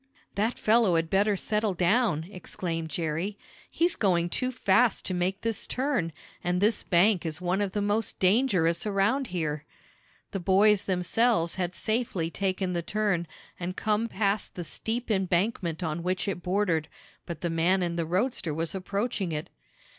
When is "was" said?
18.55-18.73